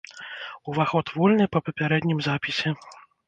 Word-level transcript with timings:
Уваход 0.71 1.11
вольны 1.17 1.45
па 1.55 1.59
папярэднім 1.69 2.25
запісе. 2.31 2.69